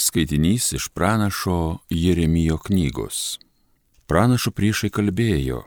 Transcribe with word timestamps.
Skaitinys 0.00 0.72
iš 0.72 0.88
pranašo 0.88 1.78
Jeremijo 1.90 2.58
knygos. 2.58 3.38
Pranašo 4.06 4.52
priešai 4.54 4.92
kalbėjo, 4.94 5.64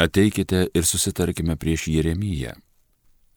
ateikite 0.00 0.62
ir 0.74 0.86
susitarkime 0.88 1.58
prieš 1.60 1.84
Jeremiją. 1.92 2.54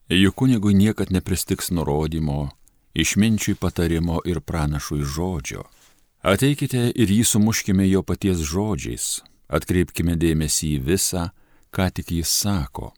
Juk 0.08 0.34
kunigui 0.40 0.72
niekad 0.74 1.12
nepristiks 1.12 1.68
nurodymo, 1.76 2.48
išminčiui 2.94 3.58
patarimo 3.60 4.22
ir 4.24 4.40
pranašui 4.40 5.04
žodžio. 5.04 5.66
Ateikite 6.22 6.86
ir 6.96 7.12
jį 7.18 7.20
sumuškime 7.28 7.84
jo 7.90 8.00
paties 8.00 8.40
žodžiais, 8.48 9.20
atkreipkime 9.52 10.16
dėmesį 10.16 10.72
į 10.78 10.80
visą, 10.88 11.26
ką 11.68 11.90
tik 12.00 12.16
jis 12.16 12.32
sako. 12.32 12.94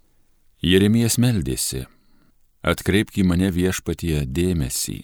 Jeremijas 0.62 1.18
meldėsi, 1.18 1.88
atkreipk 2.62 3.18
į 3.18 3.26
mane 3.26 3.50
viešpatie 3.50 4.22
dėmesį, 4.30 5.02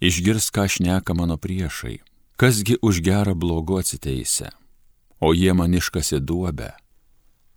išgirs, 0.00 0.50
ką 0.54 0.68
šneka 0.68 1.14
mano 1.14 1.36
priešai, 1.36 2.00
kasgi 2.36 2.76
už 2.82 3.00
gerą 3.00 3.34
blogo 3.34 3.78
atsiteisę, 3.80 4.50
o 5.20 5.32
jie 5.32 5.54
man 5.54 5.74
iškasi 5.74 6.20
duobę. 6.20 6.72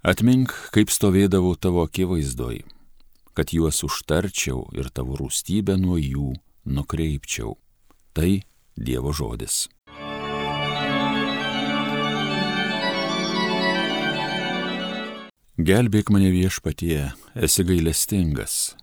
Atmink, 0.03 0.53
kaip 0.71 0.91
stovėdavau 0.91 1.57
tavo 1.59 1.83
akivaizdoj, 1.83 2.63
kad 3.35 3.51
juos 3.51 3.83
užtarčiau 3.83 4.69
ir 4.75 4.87
tavo 4.95 5.19
rūstybę 5.19 5.75
nuo 5.75 5.99
jų 5.99 6.31
nukreipčiau. 6.65 7.57
Tai 8.15 8.39
Dievo 8.79 9.11
žodis. 9.11 9.67
Gelbėk 15.59 16.07
mane 16.15 16.31
viešpatie, 16.31 17.11
esi 17.35 17.65
gailestingas. 17.67 18.78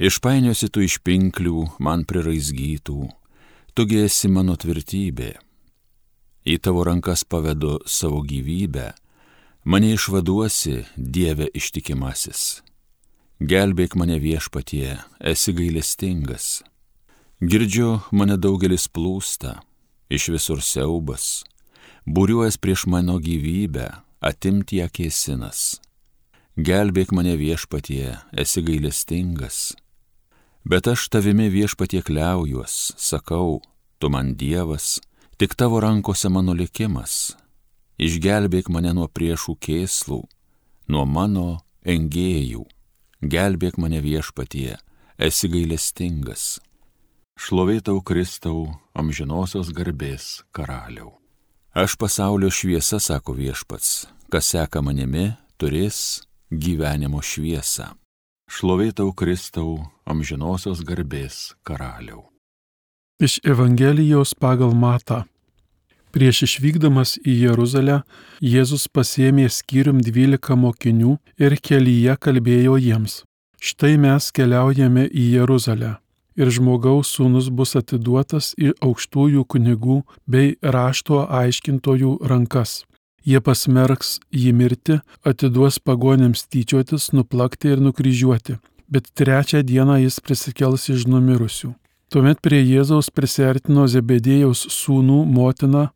Išpainiosi 0.00 0.70
tu 0.72 0.80
iš 0.80 0.94
pinklių, 1.04 1.66
man 1.84 2.06
priraizgytų, 2.08 3.02
tugi 3.76 3.98
esi 4.06 4.30
mano 4.32 4.54
tvirtybė. 4.56 5.34
Į 6.48 6.54
tavo 6.64 6.86
rankas 6.88 7.20
pavedu 7.28 7.74
savo 7.84 8.22
gyvybę, 8.24 8.86
mane 9.68 9.90
išvaduosi, 9.92 10.86
Dieve 10.96 11.50
ištikimasis. 11.52 12.62
Gelbėk 13.44 13.98
mane 14.00 14.16
viešpatie, 14.24 14.96
esi 15.20 15.52
gailestingas. 15.52 16.62
Girdžiu, 17.44 18.00
mane 18.16 18.40
daugelis 18.40 18.88
plūsta, 18.88 19.58
iš 20.08 20.30
visur 20.32 20.64
siaubas, 20.64 21.42
būriuojas 22.08 22.56
prieš 22.56 22.86
mano 22.88 23.18
gyvybę, 23.20 23.90
atimti 24.24 24.80
ją 24.80 24.88
kėsinas. 24.88 25.76
Gelbėk 26.56 27.12
mane 27.12 27.36
viešpatie, 27.36 28.16
esi 28.32 28.64
gailestingas. 28.64 29.76
Bet 30.64 30.86
aš 30.86 31.08
tavimi 31.08 31.48
viešpatie 31.48 32.02
kliaujuos, 32.02 32.92
sakau, 32.96 33.60
tu 33.98 34.10
man 34.12 34.34
Dievas, 34.36 35.00
tik 35.38 35.54
tavo 35.56 35.80
rankose 35.80 36.28
mano 36.28 36.52
likimas. 36.52 37.36
Išgelbėk 38.00 38.68
mane 38.72 38.92
nuo 38.96 39.08
priešų 39.08 39.56
kėslų, 39.60 40.20
nuo 40.88 41.04
mano 41.04 41.60
engėjų. 41.84 42.64
Gelbėk 43.20 43.76
mane 43.80 44.00
viešpatie, 44.00 44.78
esi 45.20 45.48
gailestingas. 45.52 46.60
Šlovėtau 47.40 48.00
Kristau, 48.04 48.68
amžinosios 48.96 49.72
garbės 49.76 50.42
karaliau. 50.52 51.16
Aš 51.76 51.96
pasaulio 52.00 52.50
šviesa, 52.50 52.98
sako 53.00 53.36
viešpats, 53.36 54.08
kas 54.32 54.52
seka 54.52 54.82
manimi, 54.84 55.30
turės 55.60 56.20
gyvenimo 56.50 57.22
šviesą. 57.22 57.99
Šlovėtau 58.50 59.12
Kristau, 59.14 59.76
amžinosios 60.10 60.80
garbės 60.82 61.52
karaliau. 61.62 62.24
Iš 63.22 63.36
Evangelijos 63.46 64.32
pagal 64.34 64.74
Mata. 64.74 65.20
Prieš 66.10 66.42
išvykdamas 66.48 67.12
į 67.22 67.36
Jeruzalę, 67.44 68.00
Jėzus 68.42 68.88
pasėmė 68.90 69.46
skyrium 69.54 70.00
dvylika 70.02 70.58
mokinių 70.58 71.14
ir 71.38 71.56
kelyje 71.62 72.18
kalbėjo 72.18 72.74
jiems. 72.82 73.20
Štai 73.62 73.94
mes 74.02 74.32
keliaujame 74.34 75.06
į 75.06 75.30
Jeruzalę 75.36 75.94
ir 76.34 76.50
žmogaus 76.50 77.14
sūnus 77.14 77.54
bus 77.54 77.78
atiduotas 77.78 78.50
į 78.58 78.74
aukštųjų 78.82 79.46
kunigų 79.46 80.02
bei 80.26 80.56
rašto 80.58 81.22
aiškintojų 81.30 82.18
rankas. 82.26 82.80
Jie 83.26 83.40
pasmerks 83.44 84.18
jį 84.32 84.52
mirti, 84.56 85.00
atiduos 85.26 85.78
pagonėms 85.78 86.46
tyčiotis, 86.48 87.10
nuplakti 87.12 87.74
ir 87.74 87.82
nukryžiuoti, 87.84 88.56
bet 88.88 89.12
trečią 89.14 89.60
dieną 89.66 90.00
jis 90.00 90.20
prisikels 90.24 90.88
iš 90.88 91.06
numirusių. 91.10 91.74
Tuomet 92.10 92.40
prie 92.42 92.58
Jėzaus 92.64 93.10
prisertino 93.14 93.84
Zebedėjaus 93.86 94.64
sūnų 94.74 95.20
motina 95.30 95.90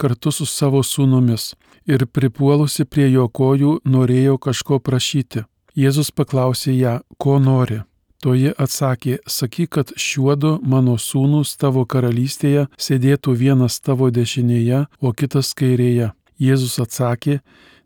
kartu 0.00 0.32
su 0.32 0.46
savo 0.46 0.80
sūnumis 0.86 1.50
ir 1.88 2.06
pripuolusi 2.06 2.86
prie 2.86 3.10
jo 3.10 3.26
kojų 3.28 3.80
norėjo 3.84 4.38
kažko 4.38 4.78
prašyti. 4.80 5.44
Jėzus 5.76 6.10
paklausė 6.10 6.72
ją, 6.72 6.94
ko 7.18 7.38
nori. 7.42 7.82
Toji 8.18 8.50
atsakė, 8.58 9.18
sakyk, 9.30 9.68
kad 9.76 9.92
šiuodu 9.94 10.56
mano 10.66 10.96
sūnus 10.98 11.52
tavo 11.60 11.84
karalystėje 11.86 12.64
sėdėtų 12.74 13.34
vienas 13.38 13.78
tavo 13.78 14.08
dešinėje, 14.10 14.86
o 14.98 15.12
kitas 15.12 15.52
kairėje. 15.54 16.10
Jėzus 16.38 16.78
atsakė, 16.82 17.40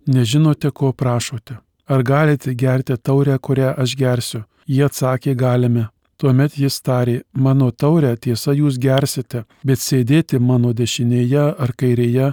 nežinote, 0.07 0.71
ko 0.71 0.93
prašote. 0.93 1.59
Ar 1.89 2.03
galite 2.03 2.55
gerti 2.55 2.97
taurę, 2.97 3.39
kurią 3.39 3.75
aš 3.77 3.97
gersiu? 3.97 4.45
Jie 4.67 4.85
atsakė, 4.87 5.35
galime. 5.35 5.89
Tuomet 6.23 6.55
jis 6.55 6.77
tarė, 6.87 7.17
mano 7.35 7.73
taurę 7.75 8.13
tiesa 8.15 8.53
jūs 8.55 8.77
gersite, 8.79 9.41
bet 9.67 9.81
sėdėti 9.83 10.39
mano 10.39 10.71
dešinėje 10.71 11.47
ar 11.59 11.73
kairėje 11.75 12.29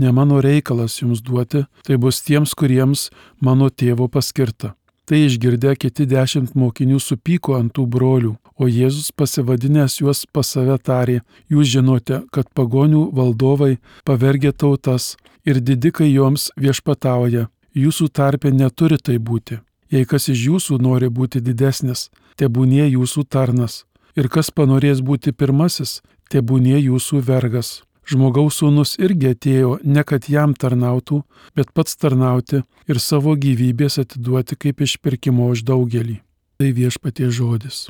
ne 0.00 0.12
mano 0.18 0.40
reikalas 0.40 0.96
jums 1.02 1.20
duoti, 1.20 1.66
tai 1.84 1.98
bus 2.00 2.22
tiems, 2.24 2.54
kuriems 2.56 3.10
mano 3.44 3.68
tėvo 3.68 4.08
paskirta. 4.08 4.72
Tai 5.06 5.20
išgirdę 5.26 5.76
kiti 5.76 6.06
dešimt 6.08 6.56
mokinių 6.56 6.96
supyko 6.98 7.58
ant 7.60 7.74
tų 7.76 7.84
brolių, 7.92 8.32
o 8.56 8.70
Jėzus 8.72 9.12
pasivadinęs 9.12 10.00
juos 10.00 10.24
pas 10.32 10.48
save 10.56 10.78
tarė, 10.80 11.20
jūs 11.52 11.68
žinote, 11.76 12.22
kad 12.32 12.48
pagonių 12.56 13.10
valdovai 13.14 13.76
pavergia 14.08 14.56
tautas 14.56 15.12
ir 15.46 15.60
didikai 15.62 16.10
joms 16.10 16.50
viešpatauja, 16.60 17.46
jūsų 17.74 18.10
tarpe 18.12 18.50
neturi 18.50 18.98
tai 18.98 19.18
būti. 19.18 19.60
Jei 19.90 20.04
kas 20.04 20.28
iš 20.28 20.46
jūsų 20.50 20.80
nori 20.82 21.08
būti 21.08 21.40
didesnis, 21.40 22.08
tebūnie 22.36 22.88
jūsų 22.90 23.24
tarnas, 23.30 23.84
ir 24.18 24.28
kas 24.28 24.50
panorės 24.50 25.00
būti 25.00 25.32
pirmasis, 25.32 26.00
tebūnie 26.32 26.78
jūsų 26.80 27.22
vergas. 27.22 27.82
Žmogaus 28.06 28.60
sūnus 28.60 28.94
irgi 29.02 29.32
atėjo 29.34 29.78
ne 29.82 30.02
kad 30.06 30.28
jam 30.30 30.54
tarnautų, 30.54 31.24
bet 31.58 31.72
pats 31.74 31.98
tarnauti 31.98 32.62
ir 32.86 33.02
savo 33.02 33.34
gyvybės 33.34 33.98
atiduoti 34.02 34.58
kaip 34.62 34.82
išpirkimo 34.86 35.50
už 35.50 35.66
daugelį. 35.66 36.20
Tai 36.56 36.70
viešpatie 36.72 37.30
žodis. 37.34 37.86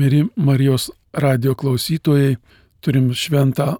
Mėly 0.00 0.30
Marijos 0.40 0.88
radio 1.12 1.52
klausytojai, 1.58 2.38
turim 2.80 3.10
šventą 3.12 3.74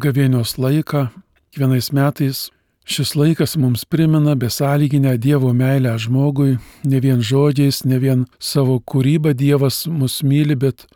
gavėnios 0.00 0.54
laiką. 0.56 1.08
Kiekvienais 1.52 1.90
metais 1.92 2.46
Šis 2.86 3.16
laikas 3.18 3.56
mums 3.58 3.84
primena 3.84 4.36
besąlyginę 4.38 5.18
Dievo 5.18 5.50
meilę 5.52 5.96
žmogui, 5.98 6.58
ne 6.84 7.00
vien 7.00 7.18
žodžiais, 7.18 7.82
ne 7.84 7.98
vien 7.98 8.20
savo 8.38 8.78
kūrybą 8.78 9.32
Dievas 9.34 9.88
mus 9.90 10.20
myli, 10.22 10.54
bet, 10.54 10.86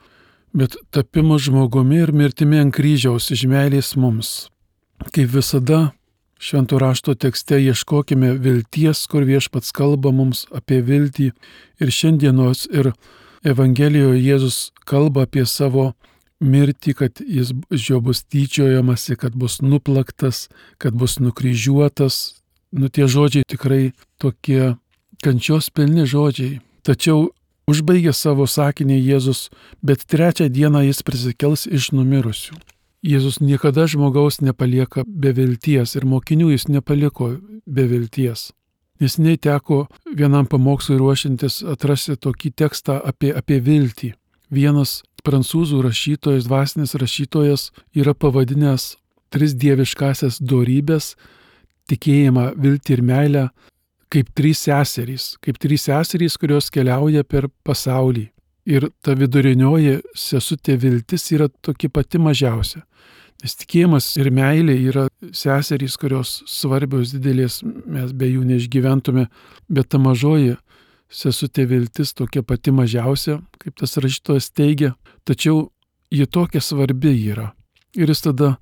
bet 0.55 0.77
tapimu 0.95 1.39
žmogumi 1.43 1.99
ir 2.05 2.13
mirtimi 2.15 2.63
ant 2.63 2.71
kryžiaus 2.77 3.33
iš 3.35 3.43
meilės 3.51 3.97
mums. 3.99 4.49
Kaip 5.11 5.35
visada, 5.35 5.91
šventų 6.39 6.79
rašto 6.79 7.17
tekste 7.19 7.59
ieškokime 7.59 8.37
vilties, 8.39 9.03
kur 9.11 9.27
viešpats 9.27 9.75
kalba 9.75 10.15
mums 10.15 10.47
apie 10.55 10.79
viltį 10.87 11.33
ir 11.83 11.91
šiandienos 11.91 12.69
ir 12.71 12.95
Evangelijoje 13.41 14.21
Jėzus 14.21 14.59
kalba 14.85 15.25
apie 15.25 15.47
savo 15.49 15.93
mirtį, 16.41 16.95
kad 16.97 17.21
jis 17.25 17.55
iš 17.73 17.89
jo 17.91 18.01
bus 18.05 18.23
tyčiojamasi, 18.25 19.17
kad 19.17 19.37
bus 19.37 19.61
nuplaktas, 19.65 20.49
kad 20.79 20.97
bus 20.97 21.19
nukryžiuotas. 21.21 22.41
Nu 22.73 22.89
tie 22.89 23.09
žodžiai 23.09 23.49
tikrai 23.49 23.93
tokie 24.21 24.77
kančios 25.25 25.71
pilni 25.73 26.05
žodžiai. 26.07 26.61
Tačiau 26.87 27.31
užbaigė 27.71 28.13
savo 28.17 28.47
sakinį 28.47 28.99
Jėzus, 28.99 29.49
bet 29.83 30.05
trečią 30.05 30.49
dieną 30.53 30.85
jis 30.89 31.03
prisikels 31.07 31.67
iš 31.67 31.91
numirusių. 31.97 32.61
Jėzus 33.01 33.41
niekada 33.41 33.87
žmogaus 33.89 34.43
nepalieka 34.45 35.07
be 35.09 35.33
vilties 35.33 35.97
ir 35.97 36.05
mokinių 36.05 36.53
jis 36.53 36.69
nepaliko 36.69 37.39
be 37.65 37.89
vilties. 37.89 38.51
Nes 39.01 39.17
neteko 39.19 39.87
vienam 40.17 40.47
pamokslui 40.47 40.99
ruošintis 41.01 41.63
atrasti 41.65 42.19
tokį 42.21 42.53
tekstą 42.63 42.99
apie, 43.01 43.33
apie 43.33 43.61
viltį. 43.65 44.13
Vienas 44.53 45.01
prancūzų 45.25 45.81
rašytojas, 45.87 46.45
dvasinis 46.49 46.95
rašytojas 46.99 47.71
yra 47.97 48.15
pavadinęs 48.15 48.97
tris 49.31 49.55
dieviškasias 49.55 50.41
dorybės- 50.41 51.15
tikėjimą, 51.91 52.55
viltį 52.57 52.93
ir 52.99 53.03
meilę 53.03 53.51
kaip 54.11 54.31
trys 54.35 54.67
seserys, 54.67 55.37
kaip 55.41 55.59
trys 55.63 55.87
seserys, 55.87 56.37
kurios 56.37 56.71
keliauja 56.71 57.25
per 57.25 57.49
pasaulį. 57.65 58.29
Ir 58.67 58.91
ta 59.03 59.15
vidurinioji 59.15 60.01
sesutė 60.15 60.77
viltis 60.79 61.31
yra 61.33 61.49
tokia 61.63 61.89
pati 61.89 62.19
mažiausia. 62.19 62.83
Nes 63.41 63.57
tikėjimas 63.57 64.07
ir 64.21 64.29
meilė 64.37 64.75
yra 64.91 65.07
seserys, 65.33 65.97
kurios 66.01 66.41
svarbios 66.51 67.15
didelės, 67.15 67.63
mes 67.65 68.13
be 68.13 68.29
jų 68.29 68.45
neišgyventume, 68.49 69.29
bet 69.69 69.89
ta 69.89 70.01
mažoji 70.03 70.59
sesutė 71.11 71.65
viltis 71.71 72.13
tokia 72.15 72.43
pati 72.47 72.73
mažiausia, 72.75 73.41
kaip 73.59 73.79
tas 73.81 73.97
rašytojas 73.97 74.51
teigia, 74.53 74.93
tačiau 75.25 75.71
ji 76.13 76.27
tokia 76.27 76.61
svarbi 76.61 77.15
yra. 77.33 77.51
Ir 77.97 78.13
jis 78.13 78.23
tada 78.29 78.57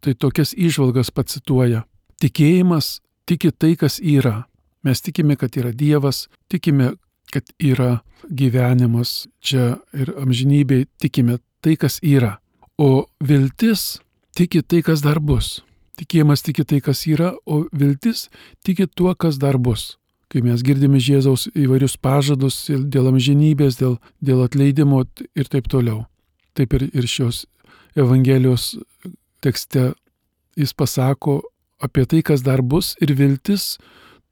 tai 0.00 0.14
tokias 0.14 0.54
išvalgas 0.56 1.10
pacituoja. 1.12 1.84
Tikėjimas 2.20 3.00
tiki 3.28 3.50
tai, 3.52 3.74
kas 3.76 3.98
yra. 4.00 4.44
Mes 4.84 5.02
tikime, 5.04 5.36
kad 5.36 5.56
yra 5.60 5.72
Dievas, 5.76 6.28
tikime, 6.48 6.94
kad 7.32 7.50
yra 7.60 8.00
gyvenimas 8.30 9.26
čia 9.44 9.74
ir 9.92 10.14
amžinybėje, 10.22 10.88
tikime 11.02 11.38
tai, 11.60 11.76
kas 11.76 11.98
yra. 12.00 12.38
O 12.80 13.10
viltis 13.20 14.00
tiki 14.36 14.62
tai, 14.62 14.82
kas 14.86 15.02
dar 15.04 15.20
bus. 15.20 15.60
Tikėjimas 16.00 16.44
tiki 16.44 16.64
tai, 16.64 16.80
kas 16.80 17.04
yra, 17.06 17.34
o 17.46 17.66
viltis 17.76 18.28
tiki 18.64 18.86
tuo, 18.88 19.14
kas 19.14 19.38
dar 19.40 19.58
bus. 19.58 19.96
Kai 20.30 20.44
mes 20.46 20.62
girdime 20.62 21.00
Jėzaus 21.02 21.48
įvairius 21.58 21.96
pažadus 21.98 22.62
dėl 22.70 23.10
amžinybės, 23.10 23.80
dėl, 23.80 23.98
dėl 24.22 24.44
atleidimo 24.44 25.02
ir 25.34 25.50
taip 25.50 25.66
toliau. 25.68 26.04
Taip 26.54 26.76
ir, 26.78 26.86
ir 26.94 27.08
šios 27.10 27.46
Evangelijos 27.98 28.76
tekste 29.42 29.90
jis 30.54 30.72
pasako 30.78 31.40
apie 31.82 32.04
tai, 32.06 32.22
kas 32.22 32.44
dar 32.46 32.62
bus 32.62 32.94
ir 33.02 33.16
viltis 33.18 33.74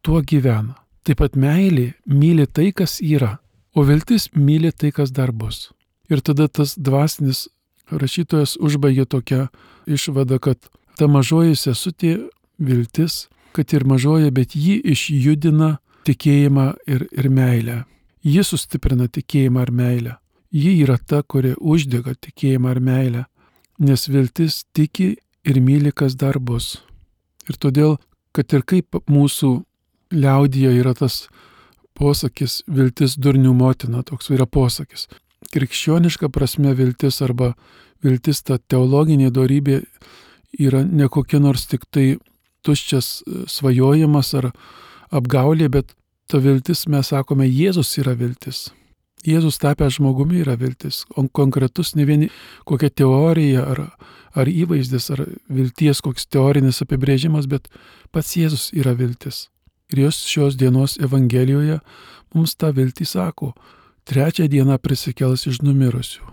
tuo 0.06 0.22
gyvena. 0.22 0.76
Taip 1.02 1.18
pat 1.22 1.34
meilė 1.34 1.94
myli 2.06 2.46
tai, 2.46 2.70
kas 2.76 2.98
yra, 3.02 3.38
o 3.74 3.82
viltis 3.88 4.28
myli 4.36 4.70
tai, 4.70 4.92
kas 4.94 5.10
dar 5.10 5.32
bus. 5.32 5.70
Ir 6.08 6.22
tada 6.22 6.46
tas 6.48 6.76
dvasinis 6.78 7.48
rašytojas 7.90 8.56
užbaigė 8.60 9.06
tokią 9.06 9.46
išvadą, 9.88 10.38
kad 10.38 10.70
ta 10.98 11.08
mažoji 11.08 11.56
sesutė 11.56 12.14
viltis, 12.58 13.28
kad 13.52 13.72
ir 13.72 13.86
mažoji, 13.88 14.30
bet 14.34 14.56
ji 14.56 14.78
išjudina 14.92 15.78
tikėjimą 16.08 16.72
ir, 16.86 17.06
ir 17.12 17.30
meilę. 17.30 17.78
Ji 18.24 18.44
sustiprina 18.44 19.08
tikėjimą 19.08 19.64
ir 19.66 19.72
meilę. 19.72 20.16
Ji 20.52 20.74
yra 20.82 20.98
ta, 20.98 21.22
kuri 21.22 21.54
uždega 21.58 22.14
tikėjimą 22.16 22.74
ir 22.74 22.80
meilę, 22.80 23.24
nes 23.78 24.08
viltis 24.08 24.62
tiki 24.72 25.16
ir 25.44 25.60
myli, 25.60 25.92
kas 25.92 26.16
dar 26.16 26.38
bus. 26.40 26.78
Ir 27.48 27.56
todėl, 27.60 27.96
kad 28.32 28.52
ir 28.52 28.64
kaip 28.64 28.98
mūsų 29.08 29.52
liaudyje 30.12 30.72
yra 30.80 30.94
tas 30.96 31.26
posakis 31.98 32.62
viltis 32.66 33.16
durnių 33.18 33.54
motina, 33.56 34.02
toks 34.02 34.30
yra 34.34 34.46
posakis. 34.46 35.08
Krikščioniška 35.52 36.28
prasme 36.34 36.74
viltis 36.76 37.22
arba 37.24 37.54
viltis 38.04 38.42
ta 38.42 38.58
teologinė 38.58 39.30
darybė 39.34 39.82
yra 40.58 40.82
ne 40.84 41.08
kokia 41.08 41.40
nors 41.42 41.66
tik 41.70 41.86
tai 41.90 42.16
tuščias 42.66 43.08
e, 43.22 43.44
svajojimas 43.50 44.34
ar 44.38 44.50
apgaulė, 45.14 45.68
bet 45.72 45.94
ta 46.28 46.40
viltis, 46.42 46.86
mes 46.90 47.12
sakome, 47.12 47.46
Jėzus 47.48 47.94
yra 48.02 48.14
viltis. 48.18 48.68
Jėzus 49.26 49.58
tapęs 49.58 49.96
žmogumi 49.98 50.42
yra 50.44 50.54
viltis, 50.58 51.02
o 51.16 51.24
konkretus 51.34 51.94
ne 51.98 52.04
vieni 52.06 52.28
kokia 52.68 52.90
teorija 52.90 53.64
ar, 53.72 53.80
ar 54.38 54.50
įvaizdis, 54.50 55.08
ar 55.14 55.24
vilties 55.50 56.02
koks 56.04 56.28
teorinis 56.30 56.82
apibrėžimas, 56.84 57.48
bet 57.50 57.66
pats 58.14 58.36
Jėzus 58.38 58.70
yra 58.76 58.94
viltis. 58.98 59.48
Ir 59.92 60.04
jos 60.04 60.20
šios 60.28 60.58
dienos 60.60 60.98
Evangelijoje 61.00 61.80
mums 62.36 62.54
tą 62.60 62.70
viltį 62.76 63.06
sako, 63.08 63.54
trečią 64.08 64.48
dieną 64.48 64.78
prisikels 64.80 65.46
iš 65.50 65.60
numirusių. 65.62 66.24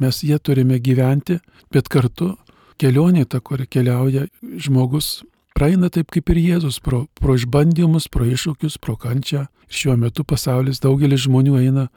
Mes 0.00 0.22
jie 0.22 0.38
turime 0.38 0.78
gyventi, 0.80 1.38
bet 1.74 1.90
kartu 1.92 2.36
kelionė 2.78 3.26
ta, 3.26 3.40
kur 3.40 3.64
keliauja 3.66 4.28
žmogus, 4.40 5.22
praeina 5.58 5.90
taip 5.90 6.12
kaip 6.14 6.30
ir 6.32 6.40
Jėzus, 6.40 6.78
pro, 6.80 7.06
pro 7.18 7.34
išbandymus, 7.34 8.08
pro 8.08 8.26
iššūkius, 8.28 8.78
pro 8.78 8.96
kančią. 8.96 9.48
Šiuo 9.68 9.98
metu 10.00 10.24
pasaulis 10.24 10.80
daugelis 10.80 11.26
žmonių 11.26 11.58
eina 11.60 11.88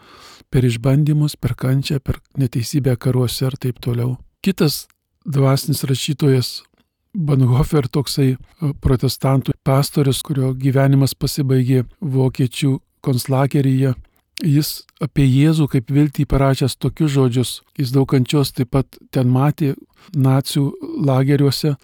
per 0.51 0.65
išbandymus, 0.67 1.37
per 1.39 1.55
kančią, 1.55 2.01
per 2.03 2.19
neteisybę 2.35 2.97
karuose 2.99 3.47
ir 3.47 3.55
taip 3.61 3.79
toliau. 3.79 4.17
Kitas 4.43 4.87
dvasinis 5.23 5.85
rašytojas 5.87 6.51
Banhofer, 7.11 7.89
toksai 7.91 8.29
e, 8.31 8.37
protestantų 8.79 9.51
pastorius, 9.67 10.21
kurio 10.23 10.53
gyvenimas 10.55 11.11
pasibaigė 11.11 11.83
vokiečių 11.99 12.77
konslageryje, 13.03 13.91
jis 14.43 14.81
apie 15.01 15.25
Jėzų 15.25 15.67
kaip 15.71 15.91
viltį 15.93 16.25
parašęs 16.29 16.77
tokius 16.81 17.13
žodžius, 17.15 17.51
jis 17.77 17.93
daug 17.93 18.09
kančios 18.09 18.53
taip 18.55 18.71
pat 18.73 18.99
ten 19.13 19.29
matė 19.29 19.73
nacijų 20.15 20.71
lageriuose 21.05 21.75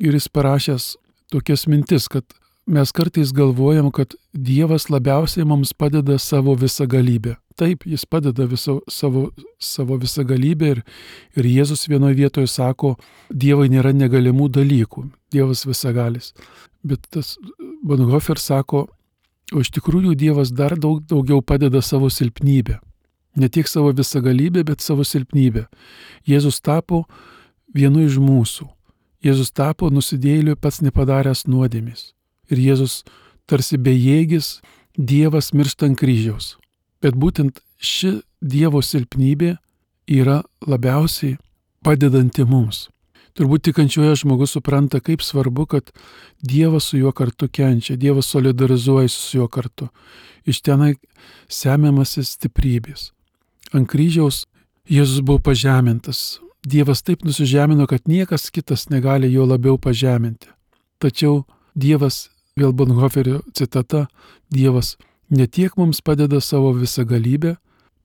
ir 0.00 0.16
jis 0.16 0.28
parašęs 0.28 0.94
tokias 1.32 1.66
mintis, 1.66 2.08
kad 2.08 2.24
mes 2.66 2.92
kartais 2.92 3.32
galvojam, 3.32 3.90
kad 3.90 4.14
Dievas 4.32 4.88
labiausiai 4.90 5.46
mums 5.46 5.72
padeda 5.72 6.18
savo 6.18 6.54
visą 6.56 6.86
galybę. 6.86 7.36
Taip, 7.54 7.84
jis 7.86 8.02
padeda 8.06 8.48
viso, 8.50 8.80
savo, 8.90 9.28
savo 9.62 9.98
visą 10.02 10.24
galybę 10.26 10.72
ir, 10.74 10.80
ir 11.38 11.46
Jėzus 11.46 11.86
vienoje 11.90 12.18
vietoje 12.18 12.50
sako, 12.50 12.96
Dievai 13.30 13.68
nėra 13.70 13.92
negalimų 13.94 14.48
dalykų, 14.56 15.06
Dievas 15.34 15.62
visagalis. 15.66 16.32
Bet 16.82 17.06
tas 17.14 17.36
Bonhoeffer 17.84 18.40
sako, 18.42 18.88
o 19.52 19.60
iš 19.60 19.70
tikrųjų 19.74 20.14
Dievas 20.16 20.52
dar 20.54 20.78
daug, 20.80 21.02
daugiau 21.04 21.42
padeda 21.42 21.82
savo 21.82 22.08
silpnybę. 22.10 22.78
Ne 23.36 23.48
tik 23.50 23.68
savo 23.68 23.90
visagalybę, 23.92 24.62
bet 24.64 24.80
savo 24.80 25.04
silpnybę. 25.04 25.66
Jėzus 26.28 26.60
tapo 26.62 27.04
vienu 27.74 28.06
iš 28.06 28.20
mūsų. 28.22 28.68
Jėzus 29.24 29.50
tapo 29.52 29.90
nusidėliu 29.90 30.54
pats 30.56 30.80
nepadaręs 30.84 31.46
nuodėmis. 31.50 32.12
Ir 32.52 32.60
Jėzus 32.60 33.02
tarsi 33.50 33.80
bejėgis 33.80 34.60
Dievas 34.94 35.50
miršta 35.52 35.88
ant 35.88 35.98
kryžiaus. 35.98 36.54
Bet 37.02 37.18
būtent 37.18 37.58
ši 37.82 38.20
Dievo 38.38 38.82
silpnybė 38.84 39.56
yra 40.06 40.42
labiausiai 40.62 41.38
padedanti 41.82 42.44
mums. 42.46 42.88
Turbūt 43.34 43.64
tikančioje 43.66 44.20
žmogus 44.22 44.54
supranta, 44.54 45.00
kaip 45.02 45.22
svarbu, 45.22 45.66
kad 45.66 45.90
Dievas 46.38 46.90
su 46.90 47.00
juo 47.00 47.10
kartu 47.12 47.48
kenčia, 47.48 47.96
Dievas 47.96 48.30
solidarizuojasi 48.30 49.18
su 49.18 49.38
juo 49.38 49.48
kartu. 49.48 49.88
Iš 50.46 50.60
tenai 50.62 50.94
semiamasi 51.50 52.22
stiprybės. 52.22 53.10
Ant 53.74 53.90
kryžiaus 53.90 54.44
Jėzus 54.84 55.22
buvo 55.24 55.40
pažemintas. 55.40 56.38
Dievas 56.64 57.02
taip 57.02 57.24
nusižemino, 57.24 57.86
kad 57.88 58.04
niekas 58.08 58.50
kitas 58.52 58.90
negali 58.92 59.32
jo 59.32 59.46
labiau 59.48 59.78
pažeminti. 59.80 60.48
Tačiau 61.00 61.42
Dievas, 61.74 62.28
vėl 62.56 62.72
Bonhoferio 62.76 63.40
citata, 63.56 64.06
Dievas 64.52 64.94
ne 65.30 65.46
tiek 65.48 65.74
mums 65.80 66.00
padeda 66.04 66.40
savo 66.40 66.72
visą 66.76 67.04
galybę, 67.08 67.56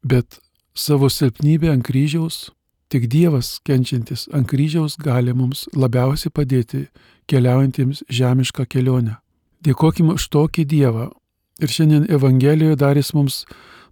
bet 0.04 0.40
savo 0.74 1.10
silpnybę 1.12 1.70
ant 1.72 1.86
kryžiaus, 1.86 2.50
tik 2.90 3.08
Dievas 3.10 3.60
kenčiantis 3.66 4.28
ant 4.34 4.48
kryžiaus 4.50 4.98
gali 5.02 5.34
mums 5.34 5.68
labiausiai 5.78 6.34
padėti 6.34 6.88
keliaujantiems 7.30 8.04
žemišką 8.10 8.66
kelionę. 8.70 9.20
Dėkojim 9.66 10.14
už 10.16 10.30
tokį 10.34 10.66
Dievą. 10.66 11.10
Ir 11.60 11.70
šiandien 11.70 12.08
Evangelijoje 12.10 12.80
dar 12.80 12.98
jis 12.98 13.12
mums 13.14 13.44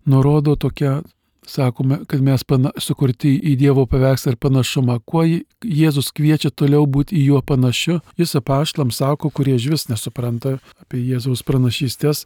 nurodo 0.07 0.55
tokią, 0.55 1.01
sakome, 1.47 1.99
kad 2.07 2.23
mes 2.23 2.43
pana, 2.47 2.71
sukurti 2.79 3.33
į 3.37 3.57
Dievo 3.59 3.83
paveikslą 3.87 4.33
ir 4.33 4.39
panašumą. 4.43 5.01
Kuo 5.05 5.25
Jėzus 5.27 6.13
kviečia 6.15 6.51
toliau 6.51 6.87
būti 6.87 7.17
į 7.19 7.25
juo 7.31 7.41
panašiu, 7.43 7.99
jis 8.19 8.37
apaštlam 8.39 8.95
sako, 8.95 9.29
kurie 9.29 9.57
iš 9.59 9.67
vis 9.73 9.89
nesupranta 9.91 10.57
apie 10.79 11.03
Jėzaus 11.03 11.43
pranašystės, 11.47 12.25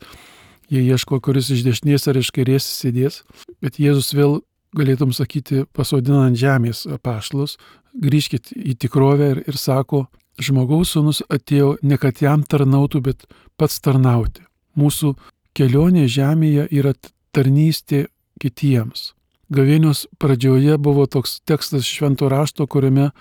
Jie 0.72 0.86
ieško, 0.88 1.18
kuris 1.20 1.50
iš 1.52 1.66
dešinės 1.66 2.08
ar 2.08 2.16
iš 2.16 2.30
kairės 2.32 2.64
sėdės, 2.64 3.18
bet 3.60 3.76
Jėzus 3.76 4.14
vėl, 4.16 4.38
galėtum 4.78 5.12
sakyti, 5.16 5.66
pasodina 5.76 6.26
ant 6.28 6.40
žemės 6.40 6.86
pašlus, 7.04 7.58
grįžkit 7.94 8.54
į 8.56 8.78
tikrovę 8.80 9.32
ir, 9.36 9.42
ir 9.48 9.58
sako, 9.60 10.06
žmogaus 10.42 10.94
sūnus 10.96 11.22
atėjo 11.30 11.76
ne 11.84 11.98
kad 12.02 12.22
jam 12.24 12.44
tarnautų, 12.44 13.02
bet 13.02 13.26
pats 13.60 13.82
tarnauti. 13.84 14.46
Mūsų 14.80 15.16
kelionė 15.58 16.08
žemėje 16.08 16.70
yra 16.72 16.94
tarnystė 17.36 18.06
kitiems. 18.42 19.12
Gavėnios 19.52 20.06
pradžioje 20.20 20.78
buvo 20.80 21.06
toks 21.12 21.42
tekstas 21.44 21.84
švento 21.84 22.32
rašto, 22.32 22.68
kuriame 22.68 23.12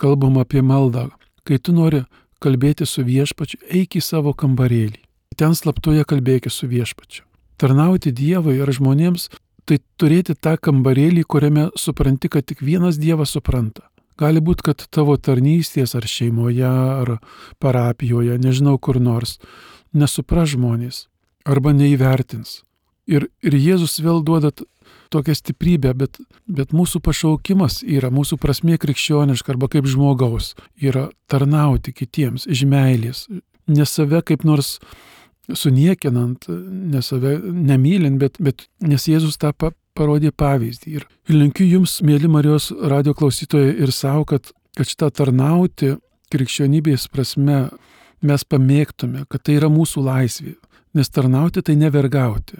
kalbam 0.00 0.40
apie 0.40 0.64
maldą. 0.64 1.10
Kai 1.44 1.60
tu 1.60 1.76
nori 1.76 2.06
kalbėti 2.40 2.88
su 2.88 3.04
viešpačiu, 3.04 3.60
eik 3.68 4.00
į 4.00 4.04
savo 4.04 4.32
kambarėlį 4.32 5.04
ten 5.40 5.56
slaptoje 5.56 6.04
kalbėkis 6.04 6.60
su 6.60 6.68
viešpačiu. 6.68 7.24
Tarnauti 7.60 8.12
Dievui 8.12 8.58
ar 8.60 8.72
žmonėms 8.76 9.28
tai 9.64 9.80
turėti 10.00 10.34
tą 10.34 10.56
kambarėlį, 10.60 11.24
kuriame 11.24 11.68
supranti, 11.78 12.30
kad 12.32 12.46
tik 12.48 12.62
vienas 12.64 12.98
Dievas 13.00 13.34
supranta. 13.36 13.86
Gali 14.20 14.42
būti, 14.44 14.66
kad 14.68 14.84
tavo 14.92 15.16
tarnystės 15.16 15.94
ar 15.96 16.04
šeimoje, 16.04 16.68
ar 16.68 17.16
parapijoje, 17.62 18.36
nežinau 18.38 18.76
kur 18.78 19.00
nors, 19.00 19.38
nesupra 19.92 20.44
žmonės. 20.46 21.06
arba 21.44 21.72
neįvertins. 21.72 22.60
Ir, 23.08 23.30
ir 23.42 23.54
Jėzus 23.56 23.96
vėl 24.04 24.20
duoda 24.22 24.52
tokią 25.10 25.34
stiprybę, 25.34 25.94
bet, 25.96 26.20
bet 26.46 26.74
mūsų 26.76 27.00
pašaukimas 27.02 27.80
yra, 27.82 28.10
mūsų 28.14 28.38
prasmė 28.38 28.78
krikščioniška 28.78 29.54
arba 29.54 29.70
kaip 29.72 29.88
žmogaus 29.90 30.52
yra 30.76 31.08
tarnauti 31.30 31.94
kitiems 31.96 32.46
iš 32.46 32.66
meilės, 32.70 33.24
ne 33.66 33.86
save 33.86 34.22
kaip 34.26 34.44
nors 34.46 34.78
suniekinant, 35.58 36.46
ne 36.48 37.02
save 37.02 37.36
nemylint, 37.44 38.18
bet, 38.20 38.38
bet 38.42 38.66
nes 38.84 39.06
Jėzus 39.08 39.38
tą 39.40 39.52
pa, 39.56 39.72
parodė 39.96 40.32
pavyzdį. 40.36 40.96
Ir 41.00 41.06
linkiu 41.34 41.66
Jums, 41.66 42.00
mėly 42.06 42.30
Marijos 42.30 42.70
radio 42.70 43.14
klausytojai, 43.16 43.74
ir 43.84 43.92
savo, 43.94 44.26
kad, 44.32 44.52
kad 44.78 44.88
šitą 44.88 45.10
tarnauti 45.20 45.96
krikščionybės 46.30 47.08
prasme 47.10 47.64
mes 48.22 48.44
pamėgtume, 48.44 49.24
kad 49.30 49.44
tai 49.46 49.58
yra 49.58 49.70
mūsų 49.72 50.04
laisvė. 50.06 50.54
Nes 50.94 51.10
tarnauti 51.12 51.62
tai 51.62 51.76
nevergauti. 51.78 52.58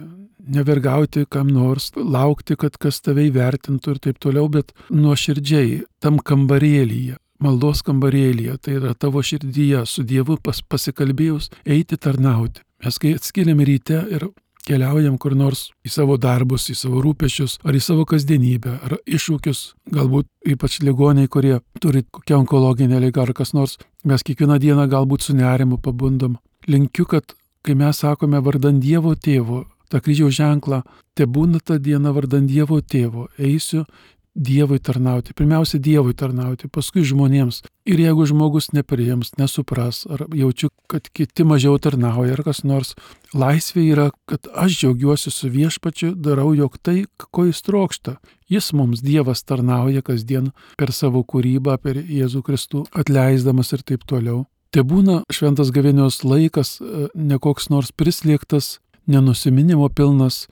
Nevergauti 0.51 1.25
kam 1.29 1.51
nors, 1.53 1.91
laukti, 1.95 2.55
kad 2.57 2.77
kas 2.81 3.01
tave 3.03 3.27
įvertintų 3.27 3.95
ir 3.95 3.99
taip 4.07 4.21
toliau, 4.23 4.47
bet 4.49 4.71
nuoširdžiai 4.89 5.83
tam 6.01 6.17
kambarėlyje, 6.17 7.19
maldos 7.43 7.83
kambarėlyje, 7.85 8.57
tai 8.63 8.79
yra 8.79 8.95
tavo 8.97 9.21
širdyje, 9.25 9.83
su 9.85 10.05
Dievu 10.07 10.39
pas, 10.41 10.63
pasikalbėjus, 10.63 11.51
eiti 11.65 11.99
tarnauti. 11.99 12.63
Mes 12.81 12.97
kai 12.97 13.13
atskiriam 13.13 13.59
ryte 13.61 13.99
ir 14.09 14.25
keliaujam 14.65 15.17
kur 15.21 15.35
nors 15.37 15.67
į 15.85 15.91
savo 15.93 16.17
darbus, 16.21 16.67
į 16.73 16.75
savo 16.77 17.01
rūpešius, 17.05 17.59
ar 17.65 17.77
į 17.77 17.81
savo 17.81 18.05
kasdienybę, 18.09 18.77
ar 18.85 18.97
iššūkius, 19.05 19.61
galbūt 19.93 20.29
ypač 20.53 20.79
ligoniai, 20.85 21.29
kurie 21.31 21.59
turi 21.81 22.03
kokią 22.09 22.41
onkologinę 22.43 23.01
lygą 23.05 23.25
ar 23.25 23.33
kas 23.37 23.53
nors, 23.57 23.77
mes 24.05 24.25
kiekvieną 24.25 24.59
dieną 24.61 24.87
galbūt 24.89 25.27
su 25.27 25.37
nerimu 25.37 25.81
pabundam. 25.81 26.39
Linkiu, 26.69 27.05
kad 27.09 27.35
kai 27.65 27.77
mes 27.77 28.01
sakome 28.01 28.41
vardan 28.41 28.79
Dievo 28.81 29.13
tėvo, 29.15 29.65
tą 29.89 30.01
kryžiaus 30.01 30.37
ženklą, 30.37 30.81
te 31.17 31.25
būna 31.25 31.61
ta 31.63 31.77
diena 31.77 32.13
vardan 32.15 32.47
Dievo 32.49 32.81
tėvo, 32.81 33.27
eisiu 33.37 33.85
Dievui 34.31 34.79
tarnauti, 34.79 35.33
pirmiausia 35.35 35.79
Dievui 35.83 36.13
tarnauti, 36.15 36.69
paskui 36.71 37.03
žmonėms. 37.03 37.61
Ir 37.83 37.99
jeigu 37.99 38.23
žmogus 38.29 38.69
nepriims, 38.71 39.33
nesupras, 39.35 40.05
ar 40.07 40.23
jaučiu, 40.31 40.69
kad 40.87 41.09
kiti 41.11 41.43
mažiau 41.43 41.75
tarnauja, 41.83 42.37
ar 42.37 42.43
kas 42.45 42.63
nors, 42.63 42.93
laisvė 43.35 43.83
yra, 43.91 44.05
kad 44.31 44.47
aš 44.55 44.77
džiaugiuosi 44.79 45.33
su 45.35 45.51
viešpačiu, 45.51 46.13
darau 46.15 46.53
jog 46.55 46.77
tai, 46.79 47.03
ko 47.17 47.49
jis 47.49 47.59
trokšta. 47.67 48.15
Jis 48.47 48.71
mums 48.71 49.03
Dievas 49.03 49.43
tarnauja 49.43 49.99
kasdien 49.99 50.53
per 50.79 50.95
savo 50.95 51.25
kūrybą, 51.27 51.75
per 51.83 51.99
Jėzų 51.99 52.43
Kristų, 52.47 52.85
atleisdamas 52.95 53.73
ir 53.75 53.83
taip 53.83 54.07
toliau. 54.07 54.45
Te 54.71 54.85
būna 54.87 55.25
šventas 55.27 55.73
gavėnios 55.75 56.21
laikas, 56.23 56.77
e, 56.79 57.09
ne 57.15 57.35
koks 57.35 57.67
nors 57.67 57.91
prislėgtas, 57.91 58.79
nenusiminimo 59.11 59.89
pilnas, 59.91 60.45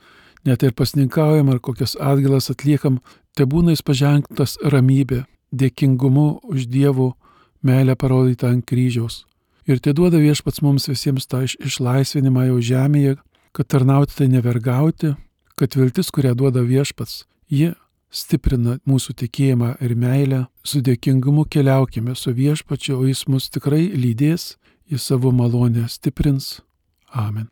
net 0.44 0.64
ir 0.64 0.76
pasninkaujam 0.76 1.48
ar 1.54 1.60
kokias 1.64 1.96
atgilas 1.96 2.50
atliekam, 2.52 3.00
te 3.40 3.48
būna 3.48 3.72
jis 3.72 3.86
paženktas 3.88 4.58
ramybė, 4.74 5.24
dėkingumu 5.56 6.42
už 6.52 6.68
Dievų 6.68 7.14
meilę 7.64 7.96
parodytą 7.96 8.52
ant 8.52 8.66
kryžiaus. 8.68 9.24
Ir 9.70 9.80
tai 9.80 9.94
duoda 9.96 10.20
viešpats 10.20 10.64
mums 10.66 10.90
visiems 10.90 11.28
tą 11.30 11.46
išlaisvinimą 11.48 12.50
jau 12.50 12.60
žemėje, 12.72 13.18
kad 13.56 13.70
tarnauti 13.72 14.18
tai 14.18 14.28
nevergauti, 14.32 15.14
kad 15.56 15.76
viltis, 15.78 16.10
kurią 16.12 16.34
duoda 16.36 16.64
viešpats, 16.66 17.24
ji 17.48 17.74
stiprina 18.10 18.80
mūsų 18.90 19.16
tikėjimą 19.22 19.76
ir 19.86 19.96
meilę, 19.96 20.46
su 20.66 20.82
dėkingumu 20.82 21.46
keliaukime 21.46 22.16
su 22.18 22.34
viešpačiu, 22.34 22.98
o 22.98 23.06
jis 23.06 23.28
mus 23.30 23.50
tikrai 23.54 23.86
lydės, 23.94 24.56
į 24.90 24.98
savo 24.98 25.32
malonę 25.32 25.86
stiprins. 25.90 26.58
Amen. 27.14 27.50